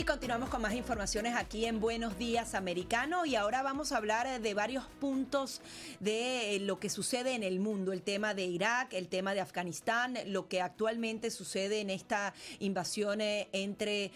[0.00, 4.26] Y continuamos con más informaciones aquí en Buenos Días Americano y ahora vamos a hablar
[4.26, 5.60] eh, de varios puntos
[6.00, 9.42] de eh, lo que sucede en el mundo, el tema de Irak, el tema de
[9.42, 14.10] Afganistán, lo que actualmente sucede en esta invasión eh, entre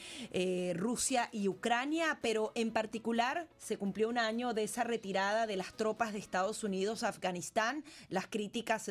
[0.75, 5.75] Rusia y Ucrania, pero en particular se cumplió un año de esa retirada de las
[5.75, 7.85] tropas de Estados Unidos a Afganistán.
[8.09, 8.91] Las críticas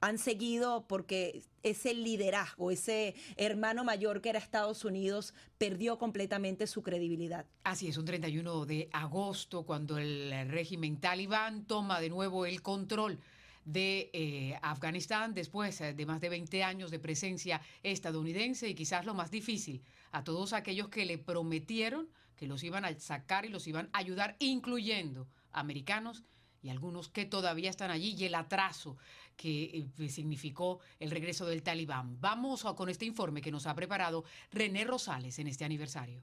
[0.00, 6.31] han seguido porque ese liderazgo, ese hermano mayor que era Estados Unidos, perdió completamente
[6.66, 7.44] su credibilidad.
[7.62, 13.18] Así es, un 31 de agosto, cuando el régimen talibán toma de nuevo el control
[13.66, 19.04] de eh, Afganistán después eh, de más de 20 años de presencia estadounidense y quizás
[19.04, 23.48] lo más difícil, a todos aquellos que le prometieron que los iban a sacar y
[23.48, 26.24] los iban a ayudar, incluyendo americanos
[26.62, 28.96] y algunos que todavía están allí y el atraso
[29.36, 32.20] que eh, significó el regreso del talibán.
[32.20, 36.22] Vamos con este informe que nos ha preparado René Rosales en este aniversario.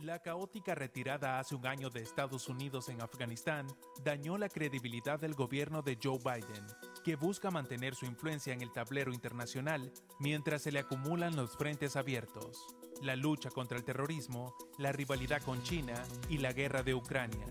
[0.00, 3.66] La caótica retirada hace un año de Estados Unidos en Afganistán
[4.04, 6.64] dañó la credibilidad del gobierno de Joe Biden,
[7.04, 11.96] que busca mantener su influencia en el tablero internacional mientras se le acumulan los frentes
[11.96, 12.64] abiertos,
[13.02, 15.94] la lucha contra el terrorismo, la rivalidad con China
[16.28, 17.46] y la guerra de Ucrania.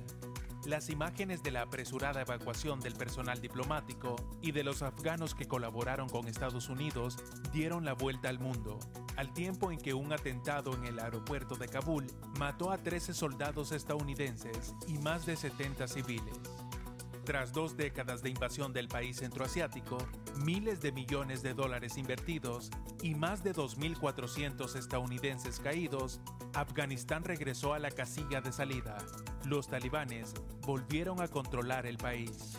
[0.66, 6.10] Las imágenes de la apresurada evacuación del personal diplomático y de los afganos que colaboraron
[6.10, 7.18] con Estados Unidos
[7.54, 8.80] dieron la vuelta al mundo,
[9.16, 12.06] al tiempo en que un atentado en el aeropuerto de Kabul
[12.38, 16.38] mató a 13 soldados estadounidenses y más de 70 civiles.
[17.28, 19.98] Tras dos décadas de invasión del país centroasiático,
[20.46, 22.72] miles de millones de dólares invertidos
[23.04, 26.22] y más de 2.400 estadounidenses caídos,
[26.54, 28.98] Afganistán regresó a la casilla de salida.
[29.44, 32.58] Los talibanes volvieron a controlar el país.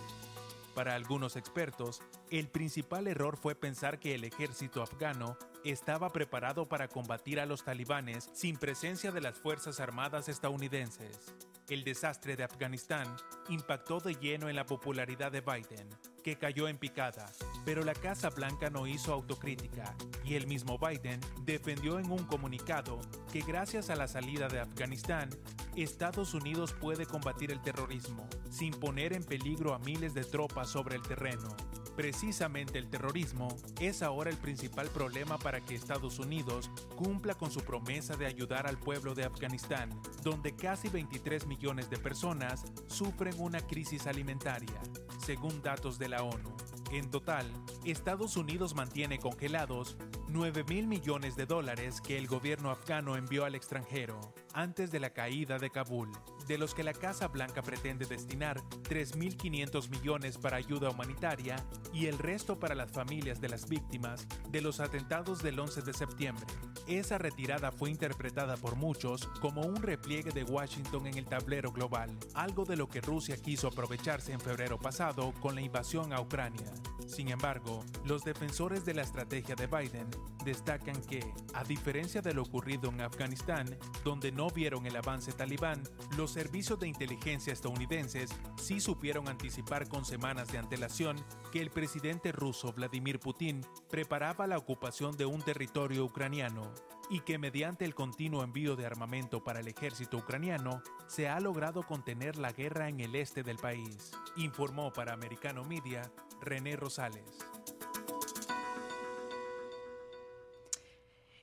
[0.74, 6.88] Para algunos expertos, el principal error fue pensar que el ejército afgano estaba preparado para
[6.88, 11.34] combatir a los talibanes sin presencia de las Fuerzas Armadas estadounidenses.
[11.68, 13.06] El desastre de Afganistán
[13.50, 15.86] impactó de lleno en la popularidad de Biden,
[16.24, 17.30] que cayó en picada,
[17.66, 22.98] pero la Casa Blanca no hizo autocrítica y el mismo Biden defendió en un comunicado
[23.30, 25.28] que gracias a la salida de Afganistán,
[25.76, 30.96] Estados Unidos puede combatir el terrorismo sin poner en peligro a miles de tropas sobre
[30.96, 31.54] el terreno.
[31.98, 33.48] Precisamente el terrorismo
[33.80, 38.68] es ahora el principal problema para que Estados Unidos cumpla con su promesa de ayudar
[38.68, 39.90] al pueblo de Afganistán,
[40.22, 44.80] donde casi 23 millones de personas sufren una crisis alimentaria,
[45.26, 46.56] según datos de la ONU.
[46.92, 47.52] En total,
[47.84, 49.96] Estados Unidos mantiene congelados
[50.28, 54.20] 9 mil millones de dólares que el gobierno afgano envió al extranjero
[54.54, 56.12] antes de la caída de Kabul,
[56.48, 61.56] de los que la Casa Blanca pretende destinar 3.500 millones para ayuda humanitaria
[61.92, 65.92] y el resto para las familias de las víctimas de los atentados del 11 de
[65.92, 66.46] septiembre.
[66.88, 72.08] Esa retirada fue interpretada por muchos como un repliegue de Washington en el tablero global,
[72.32, 76.72] algo de lo que Rusia quiso aprovecharse en febrero pasado con la invasión a Ucrania.
[77.06, 80.08] Sin embargo, los defensores de la estrategia de Biden
[80.44, 81.20] destacan que,
[81.52, 85.82] a diferencia de lo ocurrido en Afganistán, donde no vieron el avance talibán,
[86.16, 91.16] los servicios de inteligencia estadounidenses sí supieron anticipar con semanas de antelación
[91.52, 96.77] que el presidente ruso Vladimir Putin preparaba la ocupación de un territorio ucraniano
[97.10, 101.82] y que mediante el continuo envío de armamento para el ejército ucraniano se ha logrado
[101.82, 106.10] contener la guerra en el este del país, informó para Americano Media
[106.40, 107.24] René Rosales.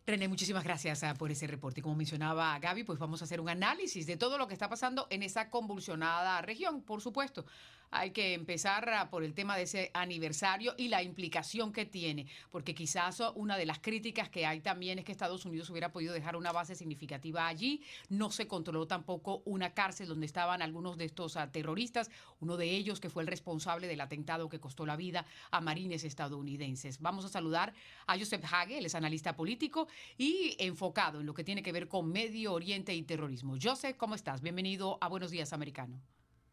[0.07, 1.81] René, muchísimas gracias ah, por ese reporte.
[1.81, 5.07] Como mencionaba Gaby, pues vamos a hacer un análisis de todo lo que está pasando
[5.09, 7.43] en esa convulsionada región, por supuesto
[7.91, 12.75] hay que empezar por el tema de ese aniversario y la implicación que tiene, porque
[12.75, 16.35] quizás una de las críticas que hay también es que Estados Unidos hubiera podido dejar
[16.35, 17.81] una base significativa allí.
[18.09, 22.09] No se controló tampoco una cárcel donde estaban algunos de estos ah, terroristas,
[22.39, 26.03] uno de ellos que fue el responsable del atentado que costó la vida a marines
[26.03, 26.99] estadounidenses.
[26.99, 27.73] Vamos a saludar
[28.07, 29.87] a Joseph Hage, él es analista político
[30.17, 33.55] y enfocado en lo que tiene que ver con Medio Oriente y terrorismo.
[33.61, 34.41] Joseph, ¿cómo estás?
[34.41, 36.01] Bienvenido a Buenos Días, Americano.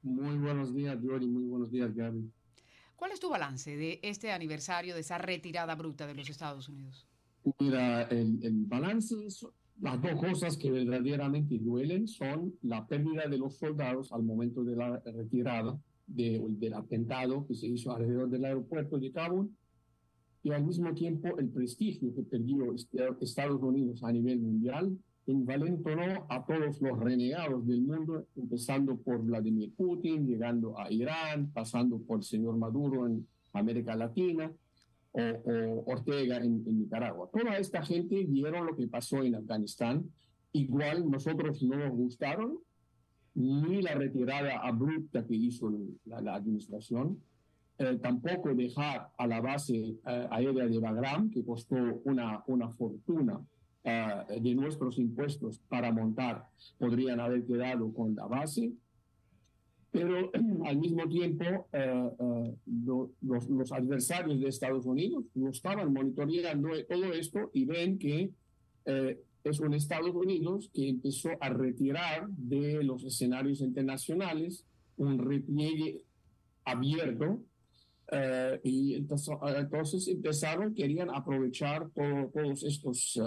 [0.03, 1.27] Muy buenos días, Yori.
[1.27, 2.31] Muy buenos días, Gaby.
[2.97, 7.07] ¿Cuál es tu balance de este aniversario de esa retirada bruta de los Estados Unidos?
[7.59, 9.45] Mira, el, el balance es
[9.81, 14.77] las dos cosas que verdaderamente duelen son la pérdida de los soldados al momento de
[14.77, 15.77] la retirada
[16.07, 19.51] de, del atentado que se hizo alrededor del aeropuerto de Kabul
[20.45, 24.97] y al mismo tiempo el prestigio que perdió este, Estados Unidos a nivel mundial
[25.27, 31.99] envalentonó a todos los renegados del mundo, empezando por Vladimir Putin, llegando a Irán, pasando
[32.01, 34.51] por el señor Maduro en América Latina,
[35.13, 37.29] o, Ortega en, Nicaragua.
[37.33, 40.11] Toda esta gente vieron lo que pasó en Afganistán.
[40.53, 42.59] Igual nosotros no nos gustaron
[43.35, 45.73] ni la retirada abrupta que hizo
[46.05, 47.19] la, administración,
[47.79, 53.41] eh, tampoco dejar a la base eh, aérea de Bagram, que costó una, una fortuna
[53.85, 56.47] eh, de nuestros impuestos para montar,
[56.79, 58.73] podrían haber quedado con la base
[59.91, 60.31] pero
[60.65, 63.11] al mismo tiempo eh, eh, los,
[63.51, 68.31] los, adversarios de Estados Unidos no estaban monitoreando todo esto y ven que
[69.45, 74.65] es un Estados Unidos que empezó a retirar de los escenarios internacionales
[74.97, 76.05] un repliegue
[76.65, 77.41] abierto
[78.63, 83.21] y entonces, entonces, empezaron, querían aprovechar todos estos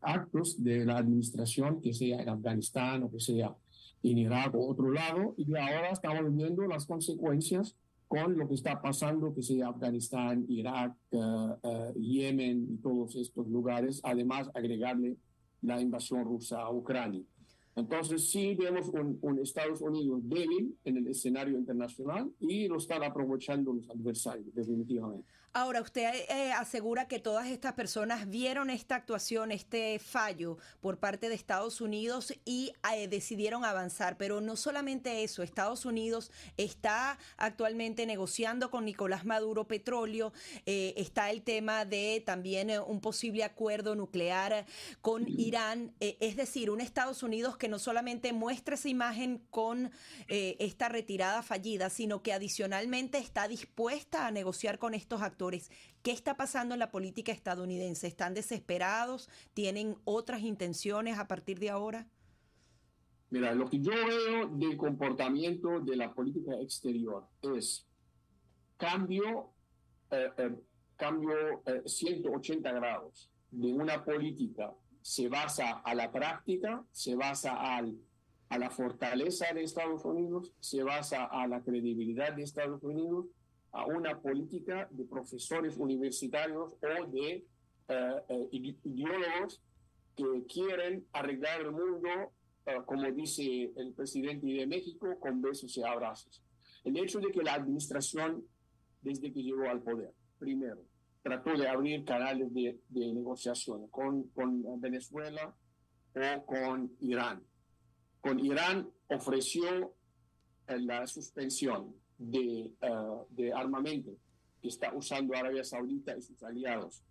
[0.00, 3.54] actos de la administración, que sea en Afganistán o que sea
[4.02, 7.76] en Irak o otro lado, y ahora estamos viendo las consecuencias
[8.08, 11.18] con lo que está pasando, que sea Afganistán, Irak, eh,
[11.62, 15.16] eh, Yemen y todos estos lugares, además agregarle
[15.62, 17.22] la invasión rusa a Ucrania.
[17.76, 23.02] Entonces sí vemos un, un, Estados Unidos débil en el escenario internacional y lo están
[23.04, 25.26] aprovechando los adversarios, definitivamente.
[25.52, 31.28] Ahora, usted eh, asegura que todas estas personas vieron esta actuación, este fallo por parte
[31.28, 34.16] de Estados Unidos y eh, decidieron avanzar.
[34.16, 40.32] Pero no solamente eso, Estados Unidos está actualmente negociando con Nicolás Maduro petróleo.
[40.66, 44.66] Eh, está el tema de también un posible acuerdo nuclear
[45.00, 45.96] con Irán.
[45.98, 49.90] es decir, un Estados Unidos que no solamente muestra esa imagen con
[50.28, 55.39] esta retirada fallida, sino que adicionalmente está dispuesta a negociar con estos actores
[56.02, 58.06] ¿Qué está pasando en la política estadounidense?
[58.06, 59.30] ¿Están desesperados?
[59.54, 62.06] ¿Tienen otras intenciones a partir de ahora?
[63.30, 67.86] Mira, lo que yo veo del comportamiento de la política exterior es
[68.76, 69.52] cambio,
[70.10, 70.56] eh, eh,
[70.96, 77.96] cambio 180 eh, grados de una política se basa a la práctica, se basa al,
[78.50, 83.26] a la fortaleza de Estados Unidos, se basa a la credibilidad de Estados Unidos
[83.72, 87.44] a una política de profesores universitarios o de
[87.88, 89.62] eh, eh, ideólogos
[90.16, 92.32] que quieren arreglar el mundo,
[92.66, 96.42] eh, como dice el presidente de México, con besos y abrazos.
[96.84, 98.44] El hecho de que la administración,
[99.02, 100.82] desde que llegó al poder, primero,
[101.22, 105.54] trató de abrir canales de, de negociación con, con Venezuela
[106.14, 107.42] o con Irán.
[108.20, 109.94] Con Irán ofreció
[110.66, 114.10] la suspensión de, uh, de armamento
[114.60, 117.02] que está usando Arabia Saudita y sus aliados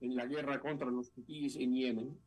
[0.00, 2.18] en la guerra contra los hutíes en Yemen,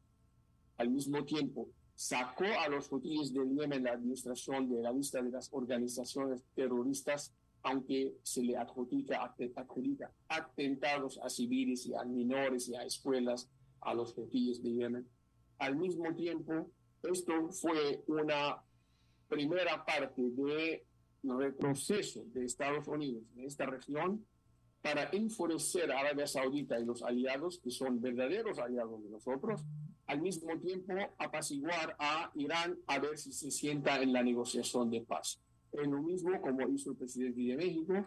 [0.77, 5.31] al mismo tiempo sacó a los hutíes de Yemen la administración de la lista de
[5.31, 12.75] las organizaciones terroristas, aunque se le adjudica, adjudica atentados a civiles y a menores y
[12.75, 13.50] a escuelas
[13.81, 15.08] a los hutíes de Yemen.
[15.58, 16.72] Al mismo tiempo,
[17.03, 18.63] esto fue una
[19.27, 20.86] primera parte de
[21.24, 24.26] retroceso de Estados Unidos en esta región
[24.82, 29.66] para enfurecer a Arabia Saudita y los aliados, que son verdaderos aliados de nosotros,
[30.08, 35.02] al mismo tiempo apaciguar a Irán a ver si se sienta en la negociación de
[35.02, 35.42] paz.
[35.72, 38.06] Es lo mismo como hizo el presidente de México,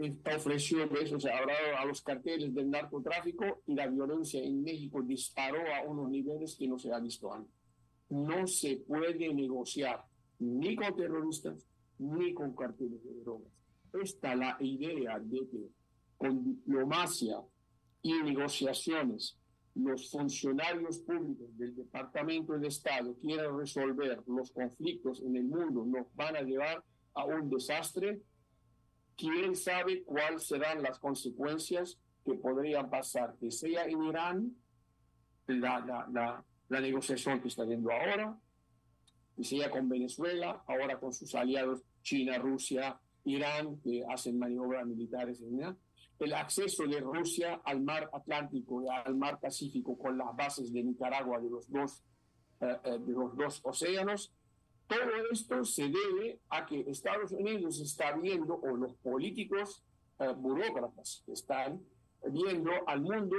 [0.00, 5.02] está ofreciendo eso, se hablado a los carteles del narcotráfico y la violencia en México
[5.02, 7.52] disparó a unos niveles que no se ha visto antes.
[8.10, 10.04] No se puede negociar
[10.38, 11.66] ni con terroristas,
[11.98, 13.52] ni con carteles de drogas.
[13.92, 15.68] Esta la idea de que
[16.16, 17.36] con diplomacia
[18.02, 19.38] y negociaciones
[19.74, 26.06] los funcionarios públicos del Departamento de Estado quieren resolver los conflictos en el mundo, nos
[26.14, 26.84] van a llevar
[27.14, 28.22] a un desastre.
[29.16, 33.36] ¿Quién sabe cuáles serán las consecuencias que podrían pasar?
[33.38, 34.56] Que sea en Irán
[35.46, 38.38] la, la, la, la negociación que está viendo ahora,
[39.36, 45.40] y sea con Venezuela, ahora con sus aliados China, Rusia, Irán, que hacen maniobras militares
[45.40, 45.76] en
[46.18, 50.82] el acceso de Rusia al mar Atlántico y al mar Pacífico con las bases de
[50.82, 52.02] Nicaragua de los dos,
[52.60, 54.32] eh, eh, de los dos océanos,
[54.86, 59.82] Todo esto se debe a que Estados Unidos está viendo, o los políticos
[60.18, 61.80] eh, burócratas están
[62.30, 63.36] viendo al mundo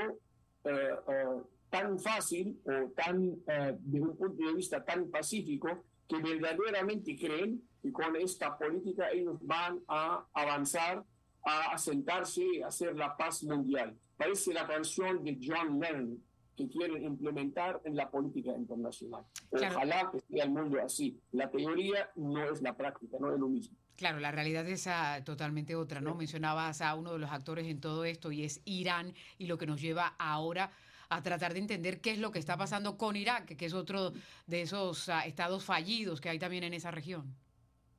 [1.76, 3.36] tan fácil o tan,
[3.80, 9.38] desde un punto de vista tan pacífico, que verdaderamente creen que con esta política ellos
[9.42, 11.04] van a avanzar,
[11.44, 13.98] a asentarse, a hacer la paz mundial.
[14.16, 16.24] Parece la canción de John Lennon
[16.56, 19.26] que quieren implementar en la política internacional.
[19.52, 21.20] Ojalá que sea el mundo así.
[21.34, 23.76] La teoría no es la práctica, no es lo mismo.
[23.98, 26.16] Claro, la realidad es ah, totalmente otra, ¿no?
[26.16, 29.66] Mencionabas a uno de los actores en todo esto y es Irán y lo que
[29.66, 30.72] nos lleva ahora
[31.10, 34.14] a tratar de entender qué es lo que está pasando con Irak, que es otro
[34.48, 37.36] de esos ah, estados fallidos que hay también en esa región.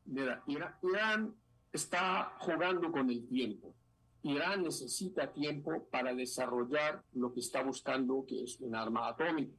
[0.04, 0.42] Mira,
[0.82, 1.34] Irán
[1.72, 3.74] está jugando con el tiempo.
[4.22, 9.56] Irán necesita tiempo para desarrollar lo que está buscando, que es un arma atómica.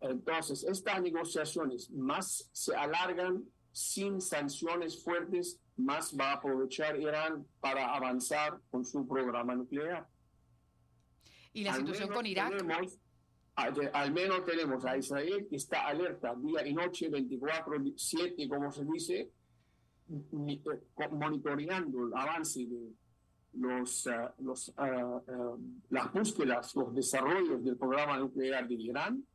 [0.00, 7.94] Entonces, estas negociaciones más se alargan sin sanciones fuertes, más va a aprovechar Irán para
[7.94, 10.08] avanzar con su programa nuclear.
[11.56, 12.52] ¿Y la situación con Irak?
[13.54, 19.30] al, menos tenemos a Israel que está alerta día y noche, 24-7, como se dice,
[20.10, 20.60] eh,
[21.10, 22.92] monitoreando el avance de
[23.54, 25.56] los, ah, los, ah, ah,
[25.88, 29.26] las búsquedas, los desarrollos del programa nuclear de Irán,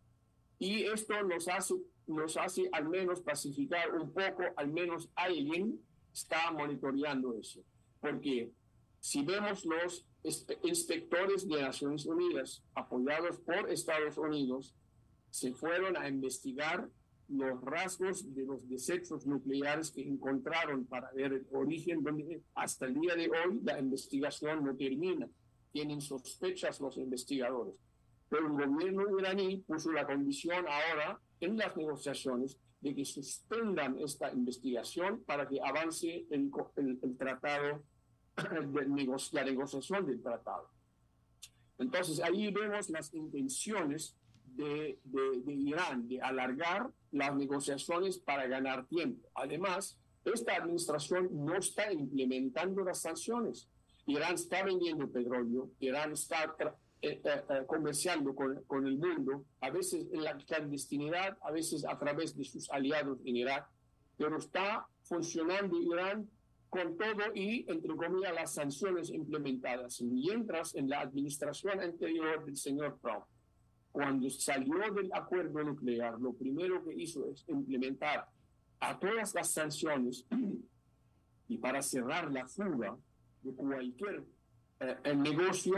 [0.59, 1.73] y esto nos hace,
[2.05, 5.79] nos hace al menos pacificar un poco, al menos alguien
[6.13, 7.63] está monitoreando eso.
[7.99, 8.51] Porque
[8.99, 14.75] si vemos los inspectores de Naciones Unidas, apoyados por Estados Unidos,
[15.29, 16.89] se fueron a investigar
[17.29, 22.99] los rasgos de los desechos nucleares que encontraron para ver el origen, donde hasta el
[22.99, 25.29] día de hoy la investigación no termina.
[25.71, 27.75] Tienen sospechas los investigadores.
[28.27, 34.31] Pero el gobierno iraní puso la condición ahora en las negociaciones de que suspendan esta
[34.31, 36.51] investigación para que avance el,
[37.01, 37.83] el, tratado,
[38.35, 40.69] de la negociación del tratado.
[41.77, 49.27] Entonces ahí vemos las intenciones de, de, Irán de alargar las negociaciones para ganar tiempo.
[49.33, 53.67] Además, esta administración no está implementando las sanciones.
[54.05, 56.69] Irán está vendiendo petróleo, Irán está eh,
[57.01, 61.97] eh, eh, comerciando con, con, el mundo, a veces en la clandestinidad, a veces a
[61.97, 63.67] través de sus aliados en Irak,
[64.17, 66.29] pero está funcionando Irán
[66.71, 70.01] con todo y, entre comillas, las sanciones implementadas.
[70.01, 73.25] Mientras en la administración anterior del señor Trump,
[73.91, 78.25] cuando salió del acuerdo nuclear, lo primero que hizo es implementar
[78.79, 80.25] a todas las sanciones
[81.49, 82.97] y para cerrar la fuga
[83.41, 84.23] de cualquier
[84.79, 85.75] eh, negocio,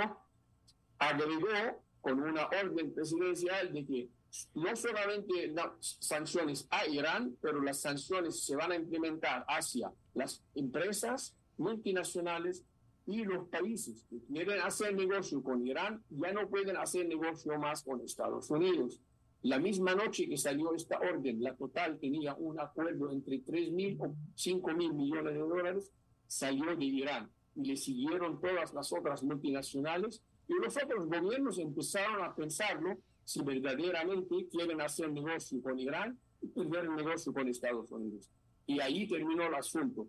[0.99, 4.09] agregó con una orden presidencial de que
[4.55, 10.43] no solamente las sanciones a Irán, pero las sanciones se van a implementar hacia las
[10.55, 12.63] empresas multinacionales
[13.05, 17.83] y los países que quieren hacer negocio con Irán ya no pueden hacer negocio más
[17.83, 19.01] con Estados Unidos.
[19.41, 23.97] La misma noche que salió esta orden, la total tenía un acuerdo entre 3 mil
[23.99, 25.91] o 5 mil millones de dólares,
[26.27, 32.23] salió de Irán y le siguieron todas las otras multinacionales y los otros gobiernos empezaron
[32.23, 38.29] a pensarlo si verdaderamente quieren hacer negocio con Irán y perder negocio con Estados Unidos.
[38.65, 40.07] Y ahí terminó el asunto.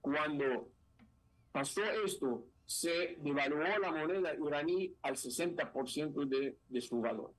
[0.00, 0.70] Cuando
[1.52, 7.32] pasó esto, se devaluó la moneda iraní al 60% de, de su valor.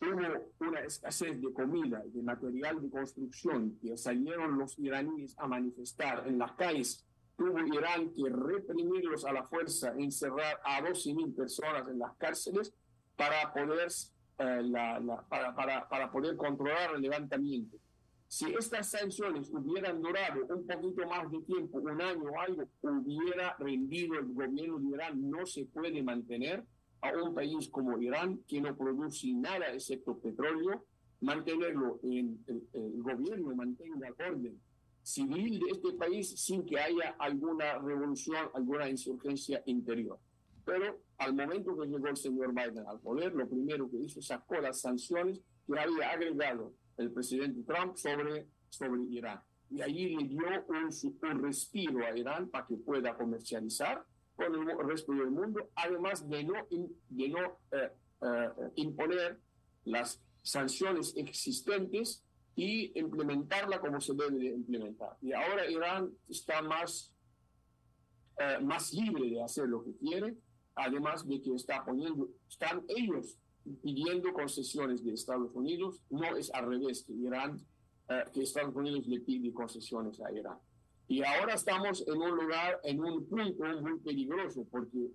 [0.00, 6.26] Hubo una escasez de comida, de material de construcción, que salieron los iraníes a manifestar
[6.26, 7.04] en las calles.
[7.36, 12.74] Tuvo Irán que reprimirlos a la fuerza, encerrar a 12.000 personas en las cárceles
[13.22, 13.88] para poder,
[14.38, 14.72] eh,
[15.28, 17.76] para, para, para poder controlar el levantamiento.
[18.26, 23.54] Si estas sanciones hubieran durado un poquito más de tiempo, un año o algo, hubiera
[23.58, 25.30] rendido el gobierno de Irán.
[25.30, 26.64] No se puede mantener
[27.02, 30.84] a un país como Irán, que no produce nada excepto petróleo,
[31.20, 34.60] mantenerlo en el, el gobierno, mantenga el orden
[35.02, 40.18] civil de este país sin que haya alguna revolución, alguna insurgencia interior.
[40.64, 44.56] Pero al momento que llegó el señor Biden al poder, lo primero que hizo sacó
[44.60, 49.40] las sanciones que había agregado el presidente Trump sobre, sobre Irán.
[49.70, 50.90] Y allí le dio un,
[51.30, 54.04] un respiro a Irán para que pueda comercializar
[54.36, 56.54] con el resto del mundo, además de no,
[57.08, 57.90] de no eh,
[58.22, 59.40] eh, imponer
[59.84, 65.16] las sanciones existentes y implementarla como se debe de implementar.
[65.22, 67.12] Y ahora Irán está más,
[68.38, 70.36] eh, más libre de hacer lo que quiere,
[70.74, 73.38] además de que está poniendo, están ellos
[73.82, 77.64] pidiendo concesiones de Estados Unidos, no es al revés, que Irán
[78.08, 80.58] eh, que Estados Unidos le pide concesiones a Irán.
[81.06, 85.10] Y ahora estamos en un lugar, en un punto muy peligroso, porque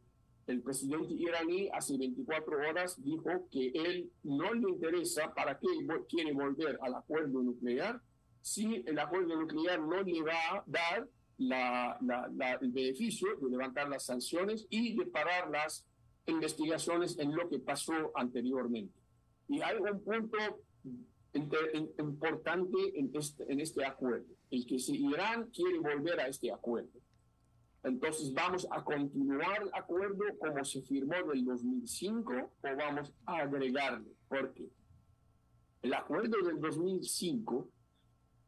[0.47, 5.67] el presidente iraní hace 24 horas dijo que él no le interesa para qué
[6.07, 8.01] quiere volver al acuerdo nuclear
[8.41, 11.07] si el acuerdo nuclear no le va a dar
[11.37, 11.97] la,
[12.61, 15.85] el beneficio de levantar las sanciones y de parar las
[16.25, 18.99] investigaciones en lo que pasó anteriormente.
[19.47, 20.37] Y hay un punto
[21.33, 26.99] importante en este, en este acuerdo, el que si Irán quiere volver a este acuerdo,
[27.83, 33.37] entonces vamos a continuar el acuerdo como se firmó en el 2005 o vamos a
[33.41, 34.69] agregarle, porque
[35.83, 37.69] el acuerdo del 2005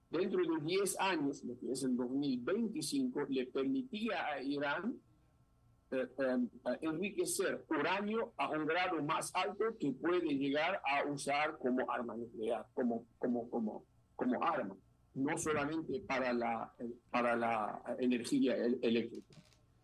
[0.09, 4.99] dentro de 10 años, lo que es el 2025, le permitía a Irán
[5.91, 6.49] eh, em,
[6.81, 12.65] enriquecer uranio a un grado más alto que puede llegar a usar como arma nuclear,
[12.73, 13.85] como, como, como,
[14.15, 14.75] como arma,
[15.15, 16.73] no solamente para la,
[17.09, 19.41] para la energía eléctrica.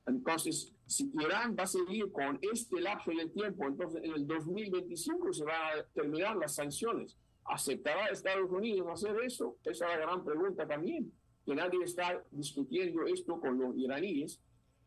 [0.07, 5.33] Entonces, si Irán va a seguir con este lapso de tiempo, entonces en el 2025
[5.33, 7.17] se van a terminar las sanciones.
[7.45, 9.57] ¿Aceptará Estados Unidos hacer eso?
[9.63, 11.11] Esa es la gran pregunta también,
[11.45, 14.41] que nadie está discutiendo esto con los iraníes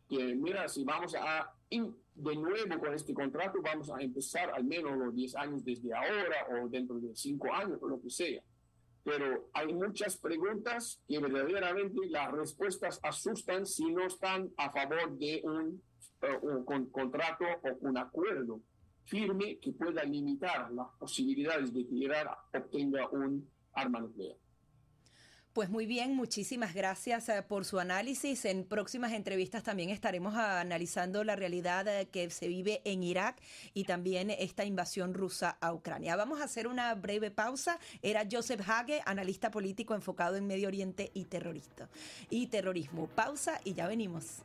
[0.08, 4.96] que mira, si vamos a de nuevo con este contrato, vamos a empezar al menos
[4.96, 8.42] los 10 años desde ahora o dentro de 5 años o lo que sea.
[9.04, 15.42] Pero hay muchas preguntas que verdaderamente las respuestas asustan si no están a favor de
[15.44, 15.82] un,
[16.22, 18.60] eh, un contrato o un acuerdo
[19.08, 24.36] firme que pueda limitar las posibilidades de que Irán obtenga un arma nuclear.
[25.54, 28.44] Pues muy bien, muchísimas gracias eh, por su análisis.
[28.44, 33.40] En próximas entrevistas también estaremos analizando la realidad eh, que se vive en Irak
[33.74, 36.14] y también esta invasión rusa a Ucrania.
[36.14, 37.80] Vamos a hacer una breve pausa.
[38.02, 41.88] Era Joseph Hage, analista político enfocado en Medio Oriente y terrorista
[42.30, 43.08] y terrorismo.
[43.08, 44.44] Pausa y ya venimos.